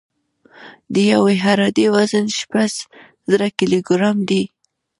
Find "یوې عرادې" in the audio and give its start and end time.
1.11-1.85